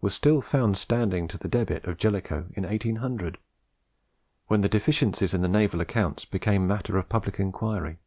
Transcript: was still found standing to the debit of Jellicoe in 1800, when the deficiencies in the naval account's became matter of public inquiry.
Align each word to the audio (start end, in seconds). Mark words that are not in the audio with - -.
was 0.00 0.14
still 0.14 0.40
found 0.40 0.74
standing 0.78 1.28
to 1.28 1.36
the 1.36 1.48
debit 1.50 1.84
of 1.84 1.98
Jellicoe 1.98 2.46
in 2.54 2.62
1800, 2.66 3.36
when 4.46 4.62
the 4.62 4.70
deficiencies 4.70 5.34
in 5.34 5.42
the 5.42 5.48
naval 5.48 5.82
account's 5.82 6.24
became 6.24 6.66
matter 6.66 6.96
of 6.96 7.10
public 7.10 7.38
inquiry. 7.38 7.98